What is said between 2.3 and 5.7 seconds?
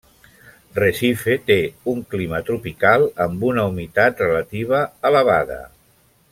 tropical amb una humitat relativa elevada.